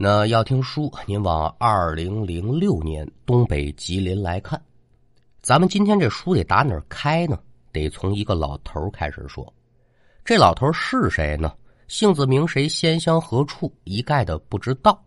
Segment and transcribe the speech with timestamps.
[0.00, 4.62] 那要听书，您往二零零六年东北吉林来看。
[5.42, 7.36] 咱们今天这书得打哪儿开呢？
[7.72, 9.52] 得从一个老头开始说。
[10.24, 11.52] 这老头是谁呢？
[11.88, 12.68] 姓字名谁？
[12.68, 13.74] 先乡何处？
[13.82, 15.04] 一概的不知道。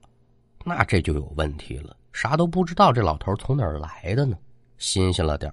[0.65, 4.37] 那这就有问题了，啥都不知道，这老头从哪儿来的呢？
[4.77, 5.49] 新鲜了点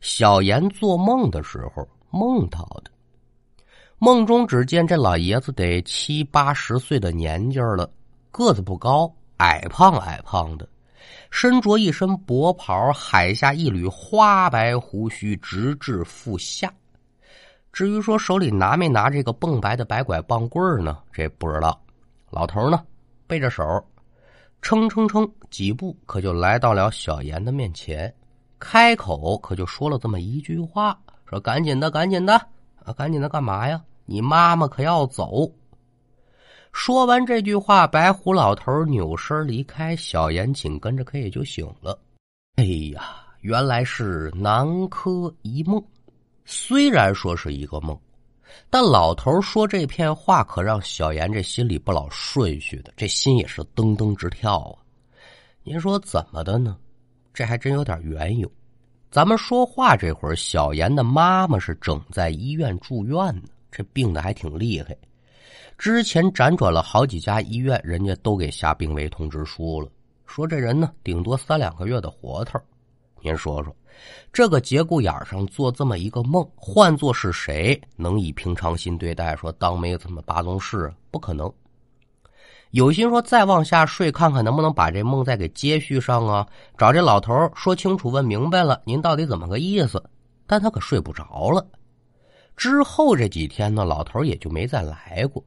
[0.00, 2.92] 小严做梦的时候梦到的，
[3.98, 7.90] 梦中只见这老爷子得七八十岁的年纪了。
[8.32, 10.66] 个子不高，矮胖矮胖的，
[11.30, 16.72] 身着一身薄袍，海下一缕花白胡须直至腹下。
[17.74, 20.98] 至于说手里拿没拿这个蹦白的白拐棒棍呢？
[21.12, 21.78] 这不知道。
[22.30, 22.82] 老头呢，
[23.26, 23.62] 背着手，
[24.62, 28.14] 撑撑撑几步，可就来到了小严的面前，
[28.58, 32.34] 开口可就说了这么一句话：“说赶紧的，赶紧的，
[32.82, 33.82] 啊，赶紧的，干嘛呀？
[34.06, 35.52] 你妈妈可要走。”
[36.72, 41.98] 说完这句话，白胡老头扭身离开，小严紧跟着可也就醒了。
[42.56, 45.82] 哎呀，原来是南柯一梦。
[46.44, 47.96] 虽然说是一个梦，
[48.68, 54.82] 但老头说这片话可让小严这心里不老顺序的，这心也是噔噔直跳啊。
[55.62, 56.76] 您说怎么的呢？
[57.32, 58.50] 这还真有点缘由。
[59.10, 64.96] 咱们说话这会儿，小严的妈妈是正在医院住院呢，这病的还挺厉害。
[65.82, 69.88] 之前辗转了好几家医院，人家都给下病危通知书了，
[70.26, 72.56] 说这人呢顶多三两个月的活头。
[73.20, 73.76] 您说说，
[74.32, 79.34] 这个节骨眼上做这么一个梦，换做是谁能以平常心对待？
[79.34, 81.52] 说当没有这么八宗事，不可能。
[82.70, 86.46] 有心说再往下睡，看看能不能把这梦再给接续上啊？
[86.78, 90.00] 找这老头说清楚，问明白了，您到底怎么个意思？
[90.46, 91.66] 但他可睡不着了。
[92.56, 95.42] 之后这几天呢，老头也就没再来过。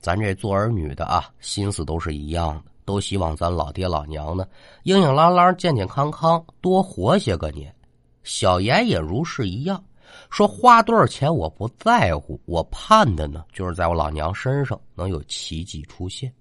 [0.00, 4.46] 咱这做儿女的啊，心思都是一样的，都希望咱老爹老娘呢，
[4.84, 7.74] 硬硬朗朗、健健康康，多活些个年。
[8.22, 9.82] 小严也如是一样，
[10.30, 16.32] 说花多少钱我不在乎，我盼的呢，就是在我老娘身上能有奇迹出现。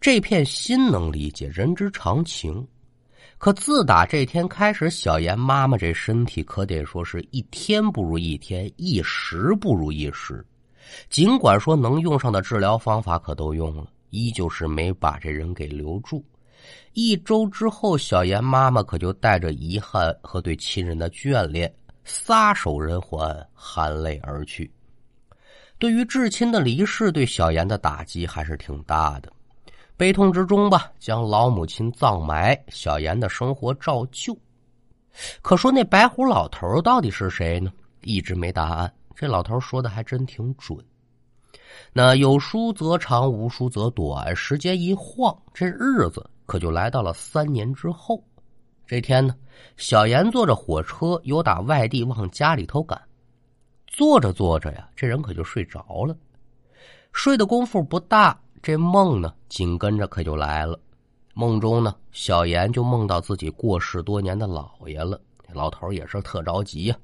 [0.00, 2.66] 这片心能理解，人之常情。
[3.38, 10.44] 可自打这天开始，小严妈妈这身体可得说是一天不如一天，一时不如一时。
[11.08, 16.24] 尽管说能用上的治疗方法可都用了，依旧是没把这人给留住。
[16.92, 21.72] 一周之后，小严妈妈可就带着遗憾和对亲人的眷恋，
[22.04, 24.70] 撒手人寰，含泪而去。
[25.78, 29.32] 对于至亲的离世，对小严的打击还是挺大的。
[29.96, 34.36] 悲痛之中吧，将老母亲葬埋，小严的生活照旧。
[35.40, 37.72] 可说那白胡老头到底是谁呢？
[38.02, 38.92] 一直没答案。
[39.14, 40.78] 这老头说的还真挺准。
[41.92, 44.34] 那有书则长，无书则短。
[44.34, 48.22] 时间一晃，这日子可就来到了三年之后。
[48.86, 49.34] 这天呢，
[49.76, 53.00] 小严坐着火车由打外地往家里头赶，
[53.86, 56.16] 坐着坐着呀，这人可就睡着了。
[57.12, 60.78] 睡的功夫不大，这梦呢紧跟着可就来了。
[61.34, 65.20] 梦中呢，小严就梦到自己过世多年的姥爷了。
[65.54, 66.96] 老头也是特着急呀，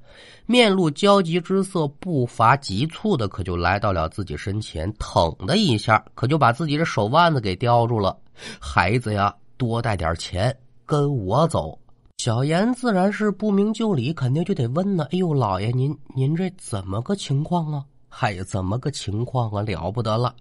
[0.47, 8.17] 面露焦急之色，步伐急促的，可就来到了自己身前，腾的一下，可就把自己的手腕子给叼住了。
[8.61, 11.79] 孩子呀，多带点钱，跟我走。
[12.19, 15.07] 小严自然是不明就里，肯定就得问呢。
[15.13, 17.85] 哎呦，老爷您您这怎么个情况啊？
[18.09, 19.63] 嗨，怎么个情况啊？
[19.63, 20.35] 了不得了，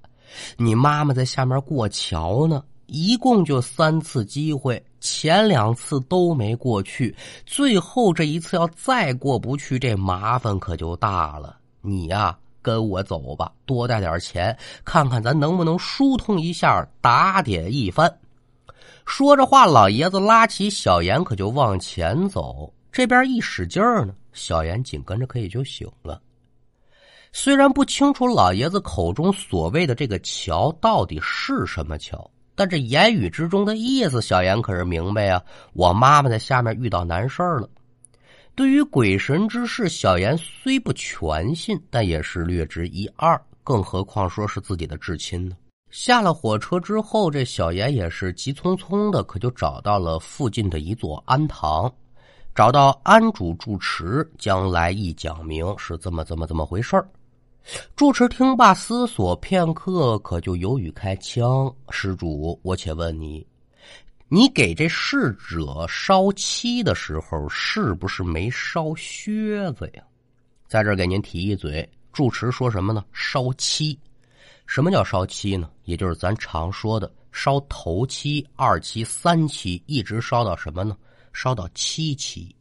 [0.55, 2.63] 你妈妈在下面过桥呢。
[2.87, 7.15] 一共就三次机会，前两次都没过去，
[7.45, 11.57] 最后这一次要再过不去，这麻烦可就大了。
[11.81, 18.11] 你呀，跟我走吧，多带点钱，看看咱能不能疏通一下，打点一番。
[19.05, 22.71] 说着话，老爷子拉起小严，可就往前走。
[22.91, 26.21] 这边一使劲儿呢，小严紧跟着可也就醒了。
[27.31, 32.31] 虽然不清楚老爷子口中所谓的这个桥到底是什么桥。
[32.55, 35.43] 但这言语之中的意思，小严可是明白呀。
[35.73, 37.69] 我妈妈在下面遇到难事了。
[38.55, 43.39] 对于鬼神之事，小严虽不全信，但也是略知一二。
[43.63, 45.57] 更何况说是自己的至亲呢？
[45.89, 51.93] 下了火车之后，这小严也是急匆匆的，可就找到了附近的一座庵堂，
[52.53, 57.07] 找到庵主住持，将来意讲明，是这么这么这么回事儿。
[57.95, 63.45] 住持听罢，思索片刻，可就犹豫开腔：“施主，我且问你，
[64.27, 70.03] 你给这逝者烧漆的时候，是不是没烧靴子呀？”
[70.67, 73.03] 在这给您提一嘴，住持说什么呢？
[73.11, 73.97] 烧漆。
[74.67, 75.69] 什么叫烧漆呢？
[75.83, 80.95] 也就是咱常说的烧头七、二七、三七，一直烧到什么呢？
[81.33, 82.55] 烧到七七。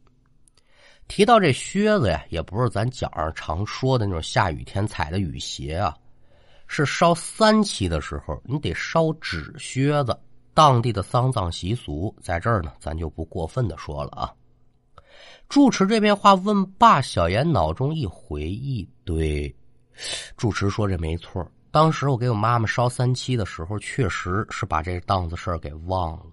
[1.07, 5.95] 提到这靴子呀，也不是咱脚上常说的那种下雨天踩的雨鞋啊，
[6.67, 10.17] 是烧三七的时候，你得烧纸靴子。
[10.53, 14.33] 当地的丧葬习俗，在这儿呢，咱就不过分的说了啊。
[15.49, 19.53] 住持这边话问罢，小严脑中一回忆，对，
[20.37, 21.45] 住持说这没错。
[21.71, 26.25] 当时我给我妈妈烧三七的时候，确实是把这档子事儿给忘了。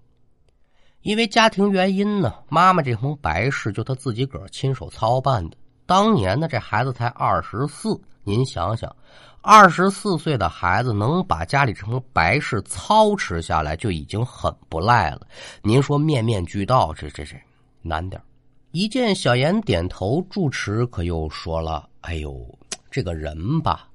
[1.03, 5.57] 因为家庭原因呢，妈妈这层白事就她自己个儿亲手操办的。
[5.85, 8.95] 当年呢，这孩子才二十四，您想想，
[9.41, 15.27] 二十四岁的孩子能把家里这层白事操持下来，就已经很不赖了。
[15.63, 17.37] 您说面面俱到，这这这
[17.83, 18.23] 难点
[18.71, 22.47] 一见小严点头，住持可又说了：“哎呦，
[22.91, 23.89] 这个人吧。”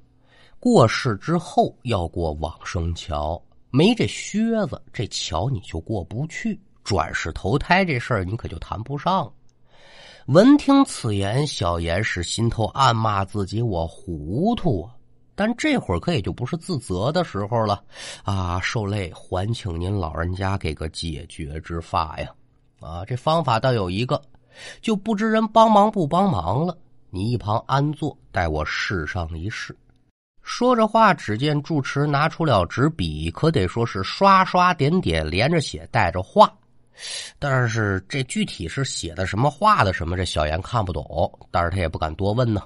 [0.60, 6.60] 过世之后要过往生桥，没这靴子，这桥你就过不去。
[6.88, 9.30] 转世投胎这事儿你可就谈不上。
[10.28, 14.96] 闻听此言，小严是心头暗骂自己：我糊涂啊！
[15.36, 17.84] 但这会儿可也就不是自责的时候了
[18.24, 18.58] 啊！
[18.62, 22.30] 受累，还请您老人家给个解决之法呀！
[22.80, 24.22] 啊，这方法倒有一个，
[24.82, 26.78] 就不知人帮忙不帮忙了。
[27.10, 29.76] 你一旁安坐，待我试上一试。
[30.42, 36.50] 说着话，只见住持拿出了纸笔，可得说是刷刷点点，连着写，带着画。
[37.40, 42.62] 但是这具体是写的什么，画的什么，这小严看不懂，但是他也不敢多问呢。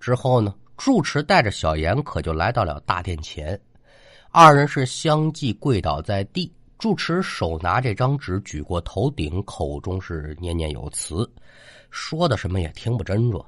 [0.00, 3.60] 之后呢，住持带着小严可就来到了大殿前，
[4.30, 6.52] 二人是相继跪倒在地。
[6.78, 11.30] 住持手拿这张纸举过头顶，口中是念念有词，
[11.92, 13.46] 说的什么也听不真着。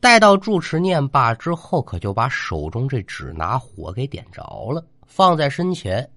[0.00, 4.42] 待到住持念罢之后，可就把手中这纸拿火给点着
[4.72, 6.08] 了，放在身前。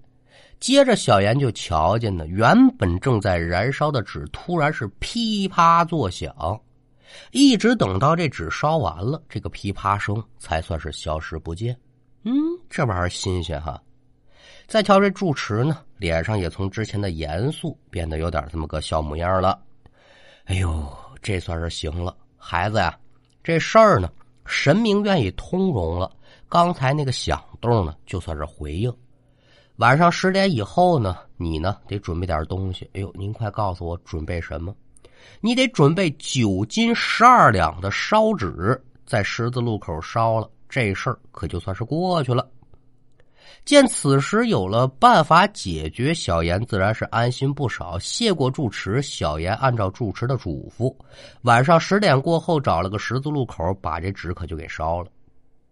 [0.58, 6.34] 接着小严就瞧见呢，原本正在燃烧的纸突然是噼啪作响，
[7.30, 11.76] 一直等到这纸烧完了，这个噼啪声才算是消失不见。
[12.24, 12.32] 嗯，
[12.70, 13.80] 这玩意儿新鲜哈。
[14.66, 19.60] 再瞧这住持呢，脸上也从之前的严肃变得有点这么个笑模样了。
[20.46, 20.90] 哎呦，
[21.22, 22.98] 这算是行了，孩子呀。
[23.44, 24.10] 这事儿呢，
[24.44, 26.10] 神明愿意通融了。
[26.48, 28.92] 刚才那个响动呢，就算是回应。
[29.76, 32.88] 晚上十点以后呢，你呢得准备点东西。
[32.94, 34.74] 哎呦，您快告诉我准备什么？
[35.42, 42.48] 你得准备九斤十二两的烧纸，在十字路口烧了，这事儿可就算是过去了。
[43.66, 47.98] 见此时有了办法解决，小严自然是安心不少。
[47.98, 50.94] 谢过住持，小严按照住持的嘱咐，
[51.42, 55.10] 晚上十点过后找了个十字路口，把这纸可就给烧了。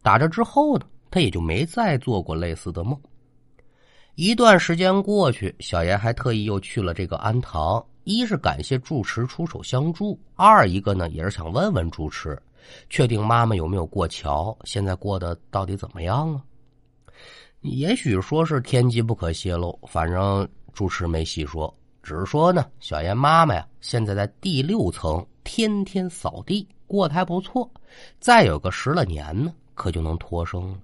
[0.03, 3.01] 打这之后呢，他也就没再做过类似的梦。
[4.17, 12.41] 一段时间过去，小严还特意又去了这个安堂，一是感谢住持出手相助，二一个呢也是想问问住持，
[12.89, 16.45] 确定妈妈有没有过桥，现在过得到底怎么样啊？
[17.63, 27.69] 也许说是天机不可泄露，反正住持没细说，只是说呢，小严妈妈呀，现在在第六层，天天扫地，过得还不错。
[28.21, 30.79] 再有个十来年呢，可就能脱生了。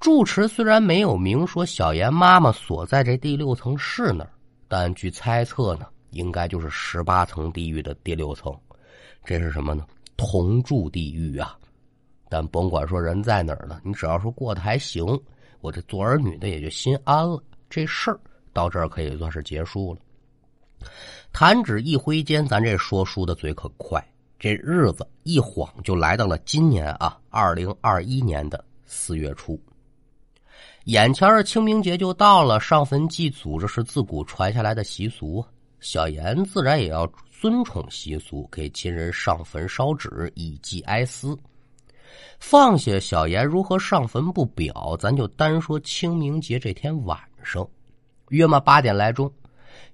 [0.00, 4.30] 住持虽然没有明说小严妈妈所在这第六层是哪儿，
[4.66, 8.58] 但据猜测呢，应该就是十八层地狱的第六层。
[9.26, 9.86] 这是什么呢？
[10.16, 11.54] 同住地狱啊！
[12.30, 15.06] 但甭管说人在哪儿呢，你只要说过得还行。
[15.60, 18.18] 我这做儿女的也就心安了，这事儿
[18.54, 20.00] 到这儿可以算是结束了。
[21.30, 24.02] 弹指一挥间，咱这说书的嘴可快，
[24.38, 29.60] 这日子一晃就来到了今年啊，二零二一年的四月初。
[30.90, 35.44] 眼前儿清明节就到了，上坟祭祖这是自古传下来的习俗，
[35.78, 41.38] 小严自然也要尊崇习俗，给亲人上坟烧纸以祭哀思。
[42.40, 47.64] 放下小严如何上坟不表，咱就单说清明节这天晚上，
[48.30, 49.32] 约么八点来钟，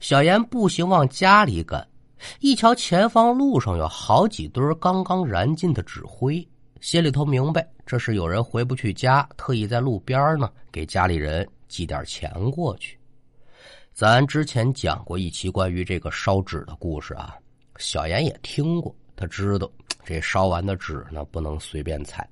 [0.00, 1.86] 小严步行往家里赶，
[2.40, 6.48] 一瞧前方路上有好几堆刚刚燃尽的纸灰，
[6.80, 12.99] 心里头明白这是有人回不去家，特意在路边呢给家里人寄点钱过去。
[13.92, 17.35] 咱之前讲过一期关于这个烧纸的故事啊，
[17.78, 19.71] 小严也听过，他知道
[20.04, 22.28] 这烧完的纸呢不能随便踩。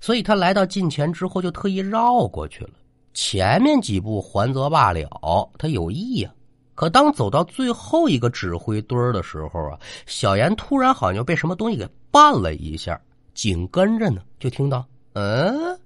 [0.00, 2.70] 所以他来到近前之后，就特意绕过去了。
[3.14, 6.32] 前面几步还则罢了，他有意呀。
[6.74, 13.00] 可当走到最后一个指挥堆的时候啊，小严突然好像被什么东西给绊了一下，
[13.36, 15.78] 紧跟着呢，就听到“嗯”，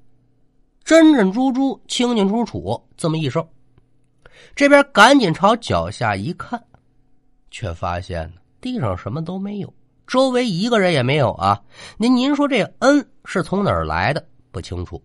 [0.85, 3.47] 真真珠珠、清清楚楚这么一声。
[4.55, 6.63] 这边赶紧朝脚下一看，
[7.51, 9.75] 却发现呢地上什么都没有，
[10.07, 11.61] 周围一个人也没有啊！
[11.99, 14.25] 您您说这恩是从哪儿来的？
[14.53, 15.03] 不清楚。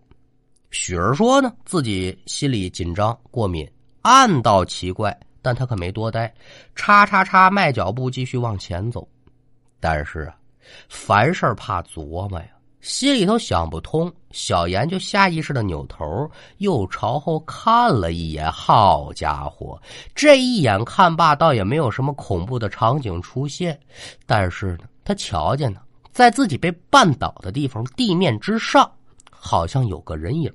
[0.69, 3.67] 许儿说呢，自己心里紧张过敏，
[4.03, 6.31] 暗道奇怪，但他可没多待，
[6.75, 9.07] 叉叉叉迈脚步继续往前走。
[9.79, 10.35] 但是啊，
[10.89, 12.48] 凡事怕琢磨呀。
[12.81, 18.51] 心里头想不通，小严就下意识的扭头，又朝后看了一眼。
[18.51, 19.81] 好家伙，
[20.13, 23.79] 这一眼看罢，倒也没有什么恐怖的场景出现。
[24.27, 25.81] 但是呢，他瞧见呢，
[26.12, 28.91] 在自己被绊倒的地方，地面之上
[29.31, 30.53] 好像有个人影。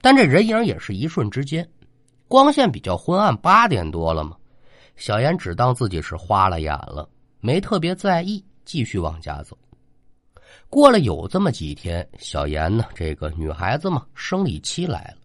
[0.00, 1.64] 但这人影也是一瞬之间，
[2.26, 4.36] 光线比较昏暗，八点多了嘛。
[4.96, 9.56] 小严只当自己是花了眼了，没特别在意，继续往家走。
[10.68, 15.18] 过了有这么几天，小严呢，这个女孩子嘛，生理期来了。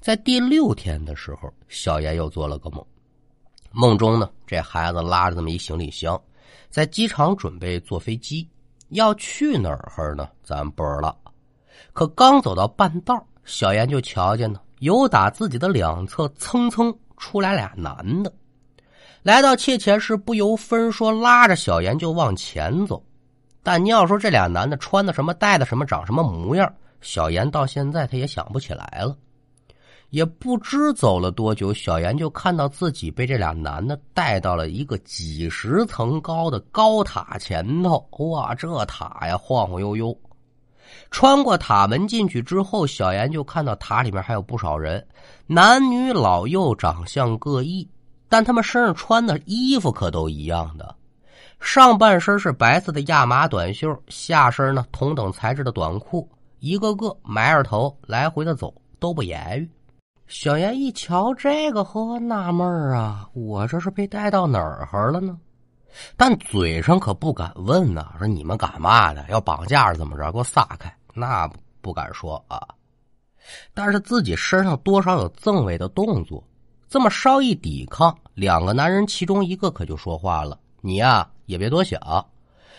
[0.00, 2.84] 在第六天的时候，小严又做了个梦，
[3.70, 6.20] 梦中呢，这孩子拉着这么一行李箱，
[6.68, 8.48] 在机场准备坐飞机，
[8.88, 10.28] 要去哪儿呢？
[10.42, 11.16] 咱不知道。
[11.92, 18.32] 可刚走到半道，小严就瞧见呢，有打自己的两侧蹭蹭出来俩男的，
[19.22, 23.02] 来到窃前室，不由分说拉着小严就往前走。
[23.62, 26.72] 但你要说这俩男的穿的什么、戴的什么、长什么模样，
[27.02, 29.14] 小严到现在他也想不起来了。
[30.08, 38.04] 也不知走了多久，小严就看到自己被这俩男的带到了一个几十层高的高塔前头。
[38.18, 40.18] 哇，这塔呀晃晃悠悠。
[41.12, 45.06] 穿过塔门进去之后，小严就看到塔里面还有不少人，
[45.46, 47.88] 男女老幼，长相各异，
[48.30, 50.96] 但他们身上穿的衣服可都一样的。
[51.60, 56.26] 上半身是白色的亚麻短袖，下身呢同等材质的短裤，
[56.60, 59.68] 一个个埋着头来回的走，都不言语。
[60.26, 65.36] 小严一瞧这个，呵，纳闷啊，我这是被带到哪儿了呢？
[66.16, 69.26] 但嘴上可不敢问呐，说你们干嘛的？
[69.28, 70.30] 要绑架是怎么着？
[70.30, 70.94] 给我撒开！
[71.12, 72.62] 那不敢说啊。
[73.74, 76.42] 但是自己身上多少有赠位的动作，
[76.90, 82.00] 这么稍一抵抗，两个男人其中一个可就说话了：“你呀。”也别多想，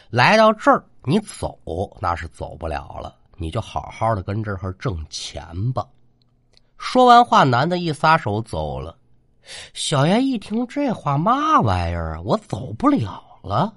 [0.09, 1.59] 来到这儿你走
[1.99, 5.85] 那是走不了了，你就好好的跟这儿挣钱吧。
[6.77, 8.97] 说完话，男的一撒手走了。
[9.73, 12.21] 小燕一听这话，嘛玩意儿啊？
[12.21, 13.73] 我走不了了，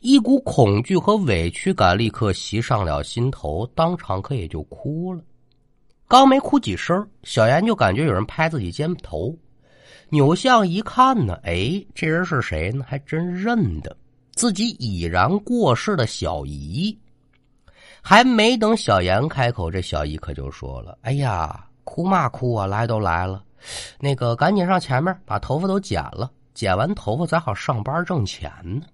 [0.00, 5.20] 一股恐惧和委屈感立刻袭上了心头，当场可也就哭了。
[6.08, 9.36] 刚没哭几声，小严就感觉有人拍自己肩头。
[10.08, 12.82] 扭向一看呢，哎，这人是谁呢？
[12.88, 13.94] 还真认得，
[14.32, 16.98] 自己已然过世的小姨。
[18.00, 23.44] 还没等小严开口，这小姨可就说了：“哎呀，哭嘛哭啊，来都来了，
[24.00, 28.86] 那个赶紧上前面把头发都剪了，剪完头发咱好上班挣钱呢。”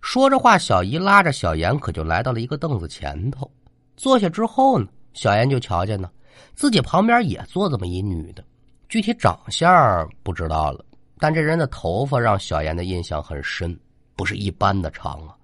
[0.00, 3.50] 说着话，小姨拉着小严可就来到了一个凳子前头，
[3.98, 6.10] 坐下之后呢，小严就瞧见呢，
[6.54, 8.44] 自己旁边也坐这么一女的。
[8.86, 10.84] 具体长相不知道了，
[11.18, 13.76] 但这人的头发让小严的印象很深，
[14.14, 15.34] 不是一般的长啊，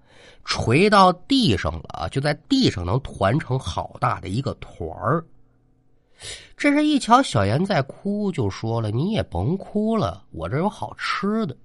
[0.45, 5.25] 垂到地上了啊，就在地上能团成好大的一个团儿。
[6.55, 11.57] 这是一瞧小严在哭，就说了：“你也甭哭了，我这有好吃的。”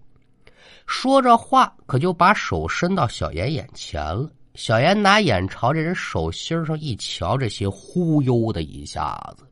[0.87, 4.29] 说着话，可就把手伸到小严眼前了。
[4.55, 9.45] 小严拿眼朝这人手心上一瞧，这些忽悠的一下子。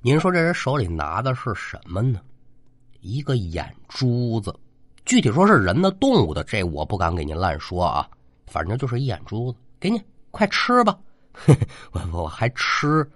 [0.00, 2.20] 您说这人手里拿的是什么呢？
[3.00, 4.54] 一个眼珠子，
[5.04, 8.08] 具体说是人的、动物的，这我不敢给您乱说啊。
[8.46, 10.00] 反正就是一眼珠子，给你，
[10.30, 10.98] 快吃吧。
[11.92, 13.08] 我我还吃，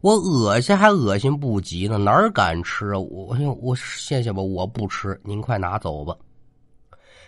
[0.00, 2.98] 我恶心还恶心不及呢，哪敢吃啊？
[2.98, 6.16] 我我谢谢吧，我不吃，您快拿走吧。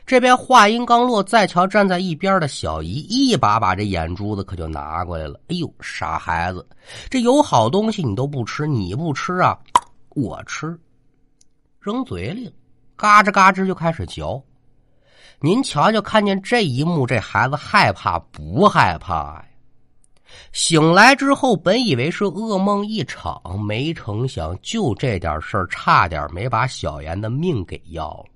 [0.06, 5.40] 这边话音刚落，再瞧站在一边的小姨，一把把这眼珠子可就拿过来了。
[5.48, 6.64] 哎呦，傻孩子，
[7.10, 9.58] 这有好东西你都不吃，你不吃啊？
[10.10, 10.78] 我吃，
[11.80, 12.52] 扔嘴里了，
[12.94, 14.40] 嘎吱嘎吱就开始嚼。
[15.40, 19.44] 您瞧瞧，看见这一幕，这孩子害怕不害怕呀？
[20.52, 28.26] 醒来之后，本以为是噩梦一场，没成想就这点事儿，差点没把小严的命给要了。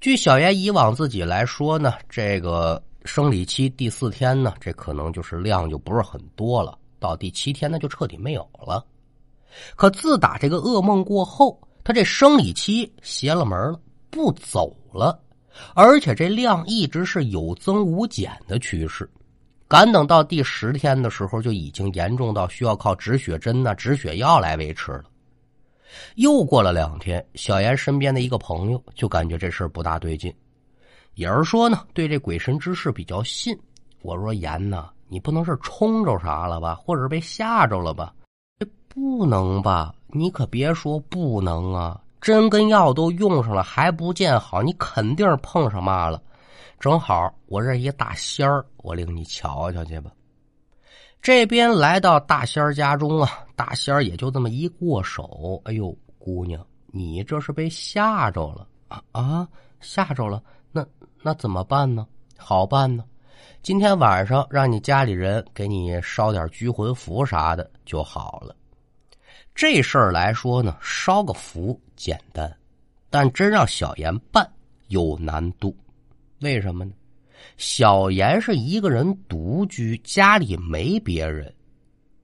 [0.00, 6.78] 据小严以往自己来说呢，这个生理期第四天呢，这可能就是量就不是很多了。
[6.98, 8.82] 到第七天呢，就彻底没有了。
[9.76, 13.78] 可自打这个噩梦过后，他这生理期邪了门了，
[14.08, 15.20] 不走了，
[15.74, 19.06] 而且这量一直是有增无减的趋势。
[19.68, 25.04] 赶等到第十天的时候，就已经严重到需要靠止血针呐、止血药来维持了。
[26.16, 30.34] 又过了两天，小严身边的一个朋友就感觉这事不大对劲，
[31.14, 33.58] 也是说呢，对这鬼神之事比较信。
[34.02, 38.14] 我说严呐，你不能是冲着啥了吧，或者是被吓着了吧？
[38.58, 39.94] 这不能吧？
[40.08, 42.00] 你可别说不能啊！
[42.20, 46.22] 针跟药都用上了还不见好，你肯定碰上嘛了。
[46.78, 50.10] 正好我这一大仙儿，我领你瞧瞧去吧。
[51.22, 59.48] 这边来到大仙儿家中啊，大仙儿也就这么一过手，哎呦，姑娘，你这是被吓着了啊啊！
[59.80, 60.42] 吓着了，
[60.72, 60.86] 那
[61.22, 62.06] 那怎么办呢？
[62.36, 63.04] 好办呢，
[63.62, 68.56] 今天晚上让你家里人给你烧点拘魂符啥的就好了。
[69.54, 72.50] 这事儿来说呢，烧个符简单，
[73.10, 74.50] 但真让小严办
[74.88, 75.76] 有难度。
[76.40, 76.92] 为什么呢？
[77.56, 81.52] 小严是一个人独居，家里没别人。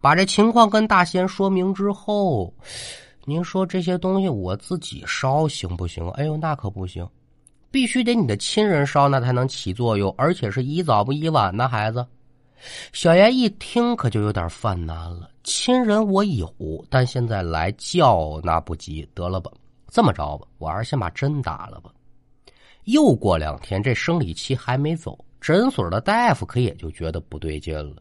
[0.00, 2.54] 把这情况跟大仙说明之后，
[3.24, 6.08] 您说这些东西我自己烧行不行？
[6.10, 7.08] 哎呦，那可不行，
[7.70, 12.06] 必须得你的亲人烧，那才能起作用，而且是宜早不宜晚呢，孩子。
[12.92, 15.28] 小严一听可就有点犯难了。
[15.44, 16.48] 亲人我有，
[16.88, 19.50] 但现在来叫那不急，得了吧，
[19.88, 21.90] 这么着吧，我还是先把针打了吧。
[22.86, 27.96] 又过两天，这生理期还没走，诊所的大夫可也就觉得不对劲了。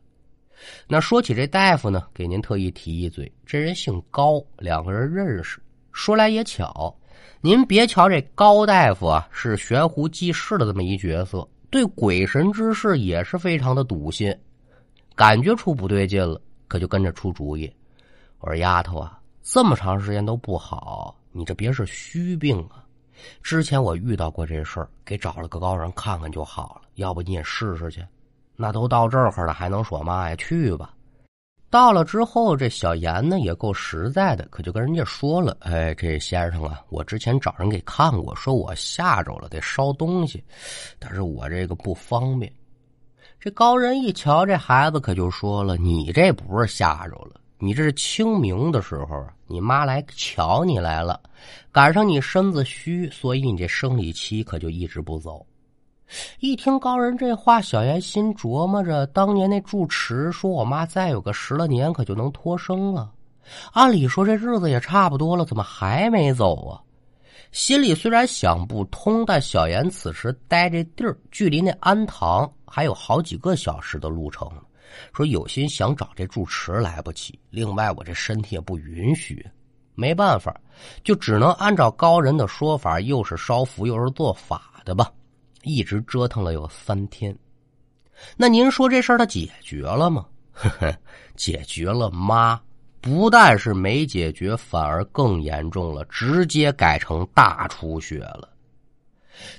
[0.87, 5.59] 那说起这大夫呢，给您特意提一嘴，这人姓高，两个人认识。
[5.91, 6.95] 说来也巧，
[7.41, 14.35] 您别瞧这高大夫啊，是悬壶济世的这么一角色，对鬼神之事也是非常的笃信。
[15.15, 17.71] 感觉出不对劲了，可就跟着出主意。
[18.39, 22.84] 我说丫头啊，这么长时间都不好，你这别是虚病啊。
[23.41, 26.87] 之前我遇到过这事儿，给找了个高人看看就好了。
[26.95, 28.05] 要不你也试试去？
[28.55, 30.35] 那都到这儿了，还能说嘛呀？
[30.35, 30.91] 去吧。
[31.69, 40.41] 到了之后，这小严呢也够实在的，可就跟人家说了：“哎，这先生啊，我之前找人给看过，说我吓着了，得烧东西，
[40.99, 42.49] 但是我这个不方便。”
[43.39, 51.19] 这高人一瞧，这孩子可就说了：“你这不是吓着了。”你这是清明的时候啊，你妈来瞧你来了，
[51.71, 55.45] 赶上你身子虚，所以你这生理期可就一直不走。
[56.39, 63.11] 一听高人这话，小严心琢磨着，当年那住持说我妈再有个十来年可就能脱生了，
[63.73, 66.81] 按理说这日子也差不多了，怎么还没走啊？
[67.51, 74.51] 心里虽然想不通，但小严此时待这地儿距离那安堂还有好几个小时的路程。
[75.13, 79.45] 说有心想找这住持来不起，另外我这身体也不允许，
[79.93, 80.55] 没办法，
[81.03, 85.11] 就只能按照高人的说法，又是烧符又是做法的吧，
[85.63, 87.37] 一直折腾了有三天。
[88.37, 90.25] 那您说这事儿他解决了吗？
[90.51, 90.97] 呵呵，
[91.35, 92.57] 解决了妈，
[93.01, 98.49] 不但是没解决，反而更严重了，直接改成大出血了。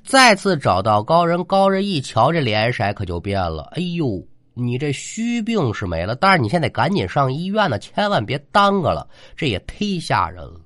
[0.02, 4.26] 再次找到高人，高人一瞧这脸色可就变了，哎呦！
[4.58, 10.58] 你这虚病是没了，但是你现在赶紧上医院呢，千万别耽搁了，这也忒吓人了。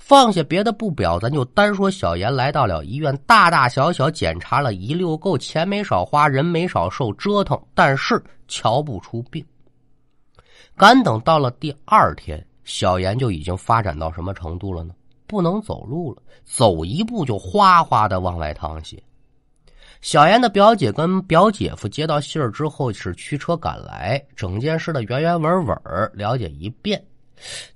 [0.00, 9.44] 放下别的不表，咱就单说小严来到了医院，大大小小检查了一溜够，钱没少花，人没少受折腾，但是瞧不出病。
[10.76, 14.92] 赶等到了第二天，小严就已经发展到什么程度了呢？
[15.28, 19.00] 不能走路了，走一步就哗哗的往外淌血。
[20.04, 25.78] 小严的表姐跟表姐夫接到信儿之后，是驱车赶来，整件事的原原文文
[26.12, 27.02] 了解一遍。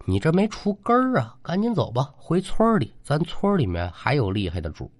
[0.04, 4.92] 你这没出根儿啊，赶紧走吧，回村里，咱村里面还有厉害的主。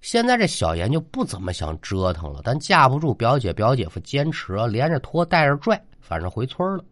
[0.00, 6.84] 现在这小严就不怎么想折腾了，但架不住表姐表姐夫坚持，连着拖带着拽，反正回村了。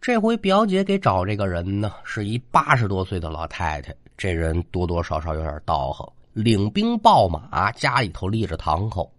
[0.00, 6.10] 这回表姐给找这个人呢，是一八十多岁的老太太，这人多多少少有点道行。
[6.36, 9.10] 领兵抱马，家里头立着堂口。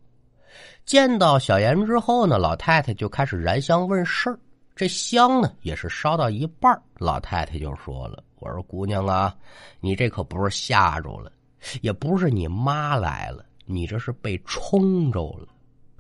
[0.86, 4.40] 见到小严之后呢，老太太就开始燃香问事儿。
[4.76, 9.36] 这香呢，也是烧到一半老太太就说了：“我说姑娘啊，
[9.80, 11.32] 你这可不是吓着了，
[11.82, 15.48] 也不是你妈来了，你这是被冲着了，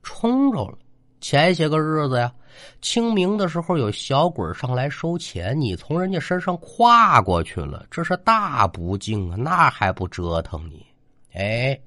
[0.03, 0.77] 冲着了。
[1.19, 2.31] 前些个日子呀，
[2.79, 10.85] 清明的时候有小鬼上来收钱，你从人家身上跨过去了，这是大不敬啊，那还不折腾你？”
[11.37, 11.79] 哎，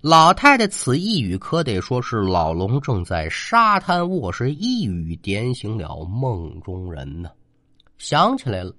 [0.00, 7.28] 老太太此一语可得说是老龙正在沙滩卧，室一语点醒了梦中人呢。
[7.98, 8.72] 想起来了，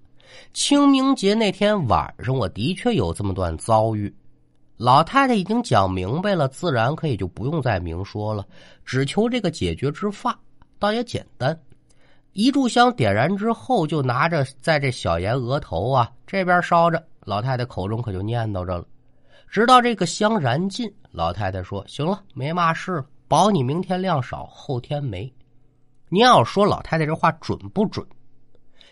[0.53, 4.15] 清明节那天晚上，我的确有这么段遭遇。
[4.77, 8.45] 老太太已经讲明白了，自然可以就不用再明说了，
[8.85, 10.39] 只求这个解决之法，
[10.79, 11.59] 倒也简单。
[12.31, 18.85] 一炷香点燃之后，就拿着在这小严额头啊这边烧着，老太太口中可就念叨着了。
[19.47, 25.31] 直到这个香燃尽，老太太说：“行了，没嘛事，保你明天量少，后天没。”
[26.09, 28.05] 您要说老太太这话准不准？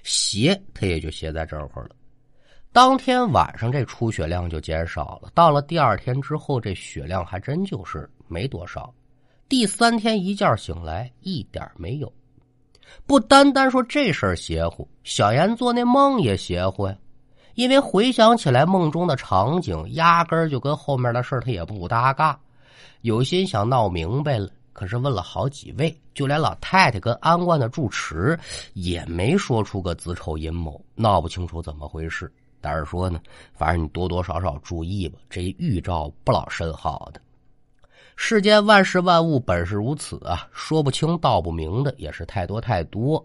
[0.04, 1.92] 邪，他也就邪在这会儿了。
[2.72, 8.94] 当天晚上这出血量就减少了，到了第二天之后，这血量还真就是没多少。
[9.48, 12.12] 第三天一觉醒来，一点没有。
[13.06, 16.98] 不单单说这事儿邪乎，小严做那梦也邪乎呀。
[17.56, 22.40] 因为回想起来梦中的场景，压根儿就跟后面的事他也不搭嘎。
[23.02, 28.38] 有心想闹明白了，可是问了好几位，就连老太太跟安官的住持
[28.74, 32.32] 也没说出个子丑寅卯，闹不清楚怎么回事。
[32.60, 33.22] 但是说呢，
[33.54, 37.22] 反正你多多少少注意吧，这预兆不老甚好的。
[38.18, 43.24] 世间万事万物本是如此啊，说不清道不明的也是太多太多，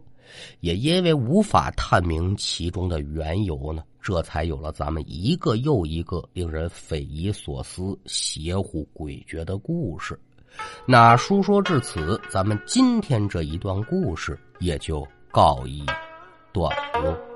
[0.61, 10.19] 也因为无法探明其中的缘由呢，这才有了咱们一个又一个令人匪夷所思、邪乎诡谲的故事。
[10.87, 15.85] 那书说至此，咱们今天这一段故事也就告一
[16.53, 17.30] 段落。